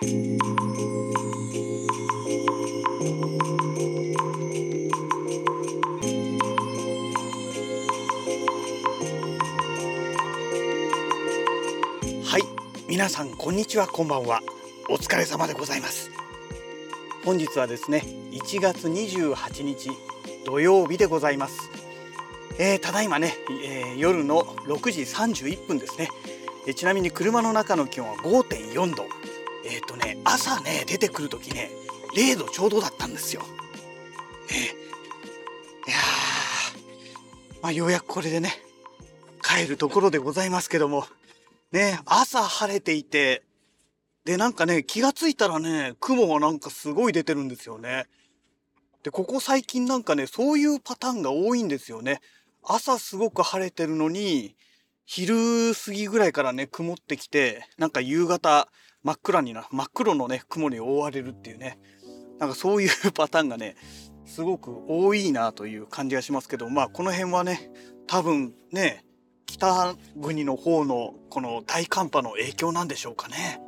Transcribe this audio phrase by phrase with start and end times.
[0.00, 0.04] は
[12.38, 12.42] い
[12.88, 14.40] 皆さんこんにちはこんばんは。
[14.88, 16.12] お疲れ様でございます。
[17.24, 19.90] 本日はですね1月28日
[20.44, 21.58] 土曜日でございます、
[22.60, 23.34] えー、ただいまね、
[23.66, 26.08] えー、夜の6時31分ですね、
[26.68, 29.17] えー、ちなみに車の中の気温は5.4度。
[29.70, 31.70] えっ、とね朝ね出てくる時ね
[32.16, 33.42] 0度ちょうどだったんですよ、
[34.50, 35.96] えいや
[37.62, 38.52] まあようやくこれでね
[39.42, 41.04] 帰るところでございますけども
[41.70, 43.42] ね、朝晴れていて、
[44.24, 48.06] で、なんかね、気がついたらね、雲がなんかすごい出てるんですよね。
[49.02, 52.20] で、ここ最近なんかね、そういうパターンが多いんですよね。
[52.62, 54.56] 朝すごく晴れてるのに、
[55.04, 58.68] 昼過ぎぐらいからね、曇ってきて、なんか夕方、
[59.08, 61.78] 真っ暗にな、真っ黒のね、雲に覆われるっていうね。
[62.38, 63.74] なんかそういう パターンがね、
[64.26, 67.70] すごく多いなという感じがしますけど、まあこの辺はね、
[68.06, 69.06] 多分ね、
[69.46, 73.62] 北国の方のこの大寒波の影響なんでしょうかね。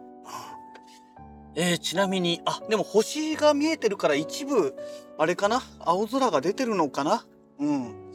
[1.55, 4.77] えー、ちなみに、あ、でも星が見えてるから一部、
[5.16, 5.62] あれかな？
[5.78, 7.24] 青空が出てるのかな？
[7.58, 8.14] うん。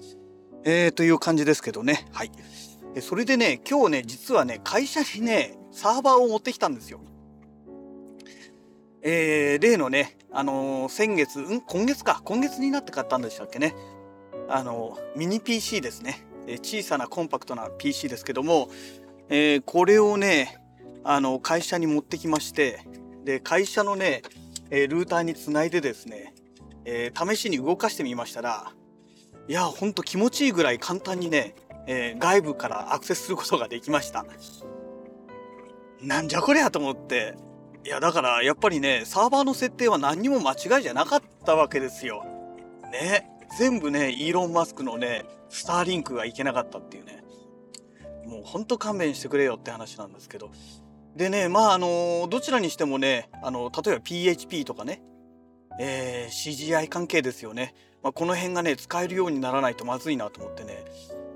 [0.64, 2.06] えー、という感じですけどね。
[2.12, 2.32] はい。
[3.02, 7.02] それでね、今日ね、実はね、会社にね、サーバーを持ってきたんですよ。
[9.08, 13.76] えー、例のね、あのー、先月、うん、今月か、今月になって買ったんでしたっけね。
[14.50, 16.26] あのー、ミニ PC ですね。
[16.48, 18.70] え小さなコンパクトな PC ですけども、
[19.30, 20.58] え、これをね
[21.04, 22.82] あの会社に持ってきまして
[23.24, 24.22] で会社のね、
[24.70, 26.34] えルーターにつないでですね、
[26.86, 28.72] え、試しに動かしてみましたら
[29.48, 31.56] いやほんと気持ちいいぐらい簡単にね、
[31.88, 34.26] え、外部からアクセスすることができました
[36.02, 37.36] なんじゃこりゃと思って
[37.86, 42.26] いやだからやっぱりねサーバーの設定は何にも間違いじゃなかったわけですよ
[42.92, 47.24] ね全部ねイーロン・マスクのねスターリンクがいけなかったっていうね。
[48.26, 50.52] もうほんと勘弁してくれよって話なんですけど。
[51.16, 55.02] でね、まああの、どちらにしてもね、あの、例えば PHP とかね、
[55.80, 57.74] えー、CGI 関係ですよね。
[58.04, 60.84] まあ、この辺がね、使えるようにならないとまずいなと思ってね、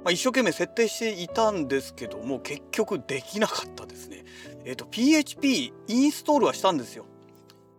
[0.04, 4.24] まあ、一生懸命設定していたんですけども、結局できなかったですね。
[4.66, 7.06] えっ、ー、と、PHP インストールはしたんですよ。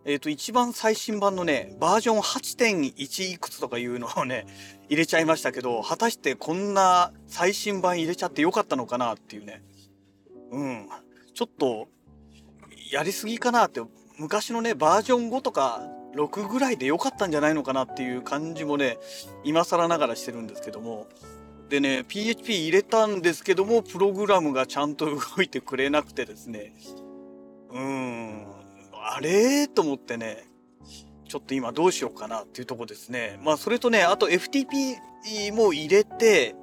[0.05, 4.45] えっ、ー、と、一番最新版のね、バージョン8.1いくつとかいうのをね、
[4.89, 9.63] 入れちゃいましたけど、果たしてこんな最新版入れちゃってよかったのかなっていうね。
[10.51, 10.89] うん。
[11.33, 11.87] ちょっと、
[12.91, 13.81] やりすぎかなって、
[14.17, 15.81] 昔のね、バージョン5とか
[16.15, 18.97] 6ぐらいでよかったんじゃないのかなっていう感じもね、
[19.43, 21.07] 今更ながらしてるんですけども。
[21.71, 26.73] でね、PHP 入れたんですけども、プログラムがちゃんと動いてくれなくてですね。
[27.71, 28.45] うん。
[28.93, 29.69] あれ？
[29.69, 30.43] と思ってね、
[31.29, 33.39] ちょっと今どうしようかなっていうとこですね。
[33.41, 34.97] まあそれとね、あと FTP
[35.53, 36.55] も入れて、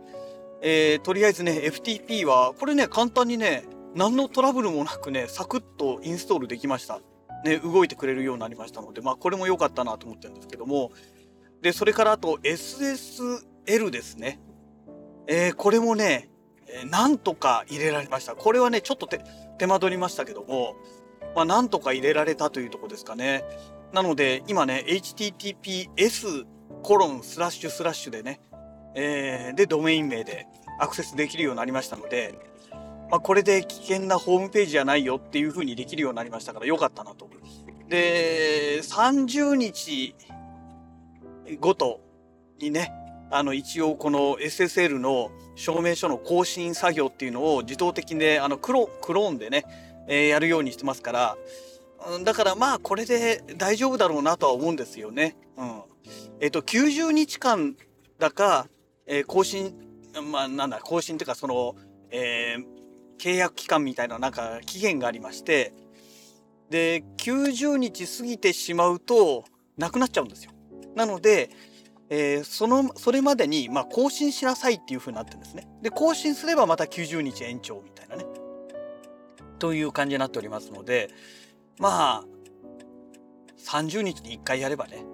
[0.60, 3.64] えー、とりあえずね、FTP は、これね、簡単にね、
[3.94, 7.00] 何のトラブルもなくね、サクッとインストールできました。
[7.46, 10.92] ね、動いてくれるようになりましたので、まあこれも良かったなと思ってるんですけども、
[11.62, 14.38] で、それからあと SSL ですね。
[15.28, 16.30] えー、これもね、
[16.90, 18.34] なんとか入れられました。
[18.34, 19.06] これはね、ちょっと
[19.58, 20.74] 手間取りましたけども、
[21.36, 23.44] まあ、なんとか入れられたというとこですかね。
[23.92, 26.46] なので、今ね、https
[26.82, 28.40] コロンスラッシュスラッシュでね、
[28.94, 30.46] えー、で、ドメイン名で
[30.78, 32.34] アクセスできるようになりましたので、
[33.10, 37.28] まあ、これで危険なホームページじゃないよっていう風にできるようになりましたから良かったなと。
[37.88, 40.14] で、30日
[41.60, 42.00] ごと
[42.58, 42.92] にね、
[43.30, 49.64] あの、一応この SSL の証明書の更新作業っていうのを自動的にね、あのクロ、クローンでね、
[50.06, 51.36] えー、やるようにしてますから、
[52.10, 55.36] うん、だからまあこれで大丈夫だろうなとは思うんですよね。
[55.56, 55.82] うん。
[56.40, 57.76] えっ、ー、と、90日間
[58.18, 58.68] だか、
[59.06, 59.74] えー、更新、
[60.30, 61.74] まあなんだ、更新っていうかその、
[62.10, 65.72] えー、契約期間みたいななんか期限がありまして、
[66.70, 69.44] で、90日過ぎてしまうと、
[69.76, 70.52] なくなっちゃうんですよ。
[70.94, 71.50] なので、
[72.10, 75.68] えー、その、それまでに、まあ、更新しなさいっていう風になってるんですね。
[75.82, 78.24] で、更新すればまた90日延長みたいなね。
[79.58, 81.10] という感じになっておりますので、
[81.78, 82.24] まあ、
[83.58, 85.04] 30日に1回やればね、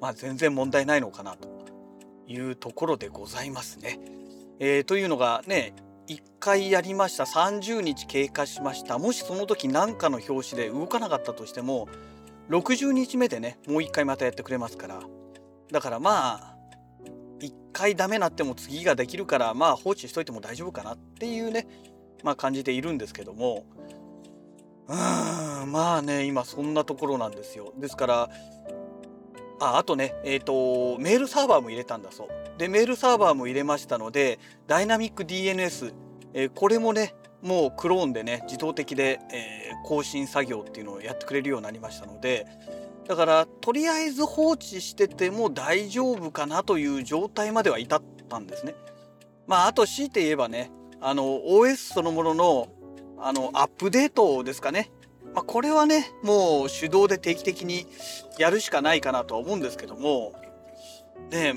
[0.00, 1.48] まあ全然問題ないのかなと
[2.26, 3.98] いうところでございますね。
[4.58, 5.74] えー、というのがね、
[6.08, 11.88] 1回やりました30日経過しましたもしその時何かの表紙で動かなかったとしても
[12.48, 15.00] 60日目でねもう1回またやってくれますから
[15.70, 16.56] だからまあ
[17.40, 21.66] 1回ダメなっても次ができるからまあ放置しといても大丈夫かなっていうね
[22.22, 23.64] まあ感じでいるんですけども
[24.88, 27.72] うーん、まあね、今そんなところなんですよ。
[27.78, 28.30] ですから、
[29.60, 32.28] あ、あとね、えっ、ー、と、メールサーバーも入れたんだそう。
[32.58, 35.92] で、メールサーバーも入れましたので、ダイナミック DNS、
[36.34, 42.46] えー、これもね、もうクローンでね、自動的で、えー、更新作業っていうのをやってくれるようになりましたので、
[43.08, 48.74] だから、とりあえず放置してても大丈夫かなという状態までは至ったんですね。
[49.46, 50.70] まあ、あと強いて言えばね、
[51.00, 52.68] あの、OS そのものの
[53.18, 54.90] あの、アップデートですかね。
[55.34, 57.86] まあ、これはね、もう手動で定期的に
[58.38, 60.34] やるしかないかなとは思うんですけども、
[61.30, 61.54] ね、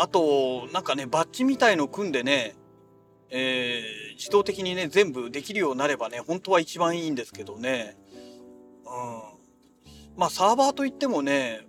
[0.00, 2.56] あと、なんかね、バッジみたいの組んでね、
[3.30, 7.96] えー、自動的にね、全部できるようになればね、本当は一番いいんですけどね。
[8.84, 9.39] うん。
[10.16, 11.66] まあ、サーバーといってもね、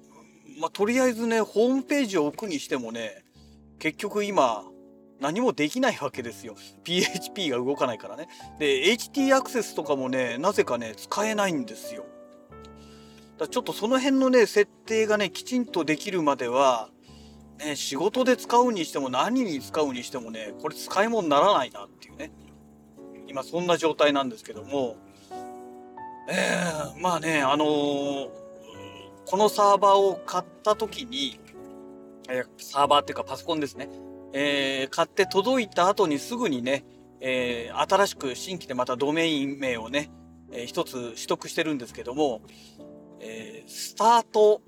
[0.59, 3.23] まあ、とりあえずね、ホームページを置くにしてもね、
[3.79, 4.63] 結局今、
[5.19, 6.55] 何もできないわけですよ。
[6.83, 8.27] PHP が動かないからね。
[8.59, 12.05] で、HT アクセスとかもね、なぜかね、使えないんですよ。
[13.37, 16.89] だちょっとその辺のね、設定がね、きちんとできるまでは、
[17.59, 22.31] ね、仕事で使うにしても何に使うにしてもね、これ使い物にならないなっていうね。
[23.27, 24.97] 今そんな状態なんですけども、
[26.27, 28.29] えー、まあね、あのー、
[29.25, 31.39] このサーバーを買った時に、
[32.29, 33.89] え、サーバーっていうかパソコンですね。
[34.33, 36.85] えー、買って届いた後にすぐにね、
[37.19, 40.11] えー、新しく新規でまたドメイン名をね、
[40.51, 42.41] えー、一つ取得してるんですけども、
[43.19, 44.61] えー、スタート、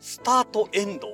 [0.00, 1.08] スタートエンド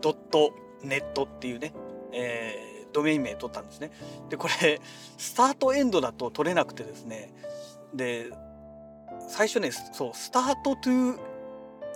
[0.00, 0.52] ドット
[0.82, 1.72] ネットっていうね、
[2.12, 3.90] えー、ドメイン名取ったんですね。
[4.28, 4.80] で、これ、
[5.16, 7.32] スタートエンドだと取れなくてですね、
[7.94, 8.30] で、
[9.28, 11.18] 最初ね、そう、スタートトゥ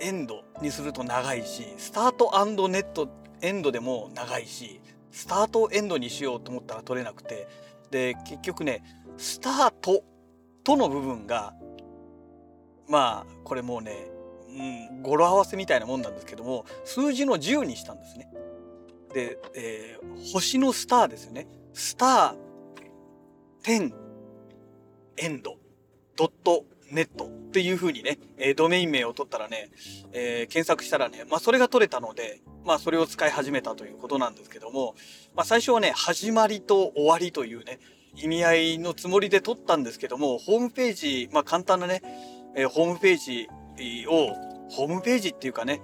[0.01, 2.29] エンドにすると長いし、スタート
[2.67, 4.79] ネットエンドでも長いし
[5.11, 7.47] スタートエンドにしようと思ったら取れなくて
[7.91, 8.81] で結局ね
[9.17, 10.03] スタート
[10.63, 11.53] との部分が
[12.87, 14.07] まあこれもうね、
[14.49, 18.29] うん、語呂合わせみたいなもんなんですけども数字の10にしたんですね。
[19.13, 21.47] で、えー、星のスターですよね。
[21.73, 23.93] スター10
[25.17, 25.57] エンド
[26.15, 29.69] ドットネットっていう風にね、え、ドメイン名を取ったらね、
[30.11, 34.95] えー、検索したらね、まあそれが取れたので、まあそれを使い始めたということなんですけども、
[35.35, 37.79] まあ最初はね、始まりと終わりというね、
[38.15, 42.01] 意味合いのつもりで取ったんですけども、ホームページ、まあ簡単なね、
[42.55, 43.47] えー、ホームページ
[44.07, 44.33] を、
[44.69, 45.81] ホームページっていうかね、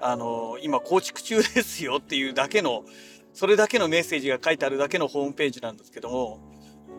[0.00, 2.84] あの今構築中ですよっていうだけの、
[3.32, 6.40] それだけのメッセージが書いてあるだけのホームページなんですけども、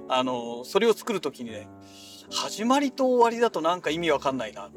[0.09, 1.67] あのそれを作るときにね、
[2.29, 4.69] 始まりと終わりだとなんか意味わかんないな。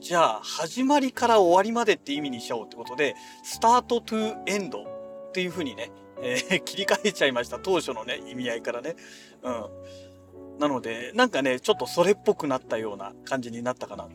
[0.00, 5.90] じゃあ、始まりから終わりまでって意味にしちゃおうってことで、スタートトゥエンドっていう風にね、
[6.22, 7.58] えー、 切り替えちゃいました。
[7.58, 8.96] 当初のね、意味合いからね。
[9.42, 10.58] うん。
[10.58, 14.10] なので、なんかね、ちょっとそれっぽくなったような感じになったかなと。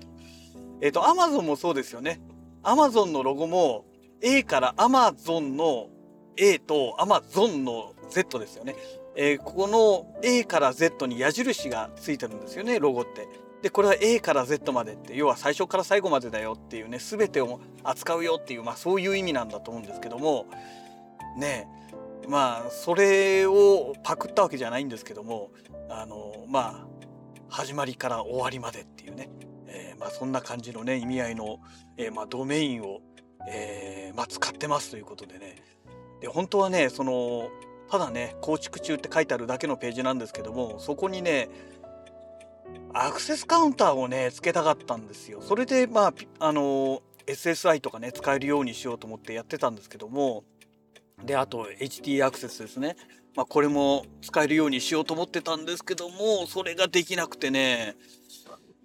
[0.81, 2.19] えっ、ー、と、Amazon もそうですよね。
[2.63, 3.85] Amazon のロゴも
[4.21, 5.89] A から Amazon の
[6.37, 8.75] A と Amazon の Z ですよね。
[9.15, 13.27] えー、ここの A から Z に矢印がついてるんですよね、ロゴって。
[13.61, 20.45] で、これは A から Z までって、要は最初から最後までだよっていうね、全てを扱うよっていう、まあそういう意味なんだと思うんですけども、
[21.37, 21.67] ね
[22.27, 25.51] まあ、それをパクったわけじゃないんですけども、
[25.89, 26.87] あの、まあ、
[27.49, 29.29] 始まりから終わりまでっていうね、
[29.67, 31.59] えー、まあそんな感じのね、意味合いの、
[31.97, 33.01] えー、まあドメインを、
[33.47, 35.55] えー、まあ使ってますということでね、
[36.21, 37.49] で、本当はね、その、
[37.89, 41.49] ただね、構築中って書いてあるだけのページなんですけども、そこにね、
[42.93, 45.41] アクセスカウンターをね、つけたかったんですよ。
[45.41, 50.43] それで、まあ、あの、SSI とかね、使えるようにしようと思ってやってたんですけども、
[51.23, 52.95] で、あと、HT アクセスですね。
[53.35, 57.95] まあ、これも使えるようにしようと思ってたんですけども、それができなくてね、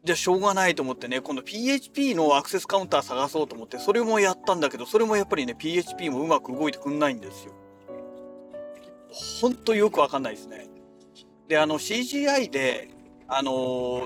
[0.03, 7.53] じゃあしょうがないと思ってね、今度 PHP のアクセスカウンター探そうと思って、それもやったんだけど、それもやっぱりね、PHP もうまく動いてくんないんですよ。
[9.13, 10.69] ほんとよくわかんないですね。
[11.49, 12.91] で、あの CGI で、
[13.29, 13.53] あの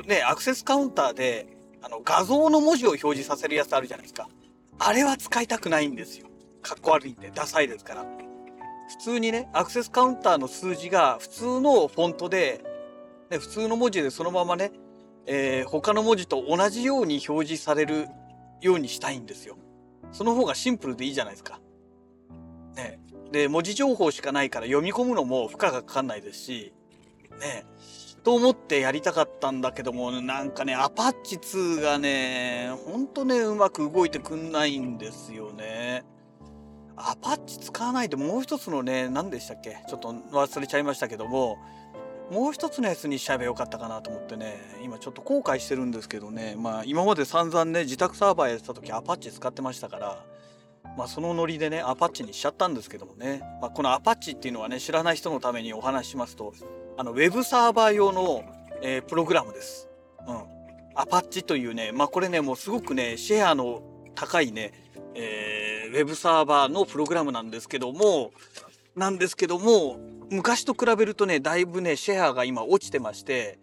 [0.02, 1.46] ー、ね、アクセスカウンターで、
[1.82, 4.28] あの画像の文字を表示させるやつあるじゃないですか。
[4.78, 6.28] あれは使いたくないんですよ。
[6.62, 8.04] かっこ悪いんで、ダサいですから。
[8.88, 12.64] 普通にね、アクセスカウンターの数字が普通のフォントで、
[13.30, 14.72] ね、普通の文字でそのままね、
[15.26, 18.08] えー、他の文字と同じように表示される
[18.60, 19.56] ようにしたいんですよ。
[20.12, 21.60] その方がシンプルでいいじゃないですか。
[22.76, 23.00] ね。
[23.34, 26.72] で、文字情報しかないから読み込むのも負荷がかかんないですし、
[27.40, 27.66] ね。
[28.22, 36.04] と思ってやりたかったんだけども、なんかね、アパッチ2がね、ほんとね、うまく動いてくんないんですよね。
[36.96, 39.82] アパッチ使わないでもう一つのね、何でしたっけ？
[39.88, 41.58] ちょっと忘れちゃいましたけども、
[42.30, 50.24] もう一つのやつにしちゃえばよかったかなと思ってね今ちょっと後悔してるんですけどねまあ今まで散々ね自宅サーバーやってた時アパッチ使ってましたから
[50.96, 56.54] まあそのノリでねアパッチにしちゃったんですけどもね、まあ、このアパッチっていうのはね知らない人のためにお話ししますと
[56.96, 58.44] あのウェブサーバー用の、
[58.82, 59.88] えー、プログラムです。
[60.26, 60.42] うん。
[60.96, 63.82] アパッチというねまあこれねもうすごくねシェアの
[64.14, 64.72] 高いね、
[65.14, 68.30] えー、ウェブサーバーのプログラムなんですけども
[68.94, 69.98] なんですけども
[70.30, 73.58] 昔と比べるとね、だいぶね、シェアが今落ちてまして、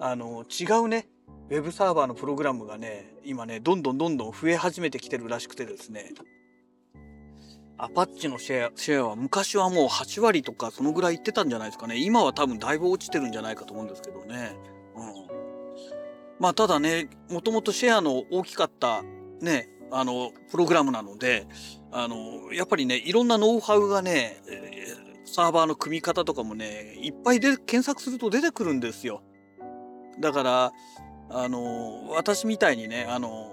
[0.00, 1.08] あの、違うね、
[1.50, 6.12] ウェブサーバーのプログラムがね、今ね、どんどんどんどん増え始めてきてるらしくてですね、
[7.78, 11.96] アパッチのシェアシェアは昔はもう8割とかそのぐらいいってたんじゃないですかね。
[11.96, 14.56] 今は多分だいぶ落ちてるんじゃないかと思うんですけどね。
[14.96, 15.28] うん。
[16.40, 19.02] まあただね、もともとシェアの大きかった
[19.40, 21.46] ね、あの、プログラムなので、
[21.92, 24.42] あの、やっぱりね、いろんなノウハウがね、
[25.24, 29.22] サーバーの組み方とかもね、いっぱいで検索すると出てくるんですよ。
[30.18, 30.72] だから、
[31.30, 33.52] あの、私みたいにね、あの、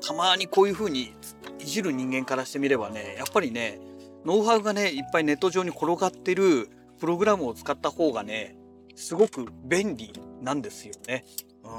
[0.00, 1.14] たまにこういう風に
[1.62, 3.78] いじる人間からしてみればね、やっぱりね、
[4.24, 8.56] ノウハウがね、いっぱいネット上に転がってるプログラムを使った方がね、
[8.96, 10.12] すごく便利
[10.42, 11.24] なんですよね。
[11.64, 11.70] うん。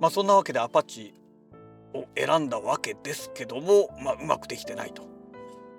[0.00, 1.14] まあそんなわけでアパッチ
[1.94, 5.08] を選んだわけですけども、まあうまくできてないと。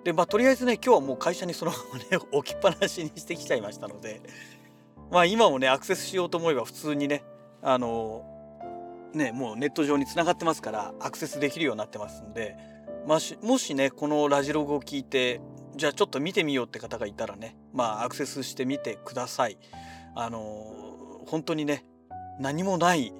[0.03, 4.21] でまあとりあえずね今日はもう会社にそのままね 置きっぱなしにしてきちゃいましたので
[5.11, 7.23] まあ今もねアクセスしようと思えば普通にね
[7.61, 8.23] あの
[9.13, 12.55] ねもうネット上につながってますからアクセスできるようになってますんで、
[13.09, 15.41] まあ、もしねこのラジログを聞いて
[15.75, 19.57] じゃあちょっと見てみようって方がいたらねまあアクセスしてみてください。
[20.15, 21.85] あの本当にね
[22.39, 23.11] 何もない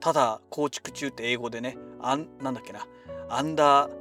[0.00, 2.88] ただ構築中って英語でねあんなんだっけな
[3.28, 3.92] アンダー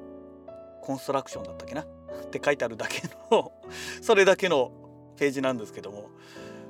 [0.82, 1.86] コンストラクションだったっけな っ
[2.32, 3.51] て書いてあるだけの
[4.01, 4.72] それだけの
[5.17, 6.10] ページなんですけども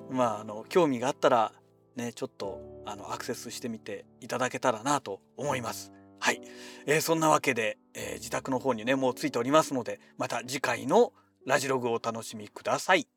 [0.09, 1.53] まああの興味があったら
[1.95, 5.93] ねちょっとあのアクセスしてみていただけたらなと思います。
[6.19, 6.41] はい、
[6.85, 11.13] えー、そんなわけで、えー、自宅の方にねもうついておりますのでまた次回の
[11.45, 13.07] ラジログをお楽しみください。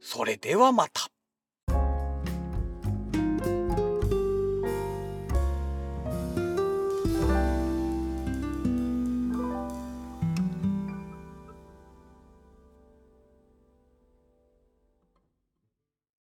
[0.00, 1.08] それではまた。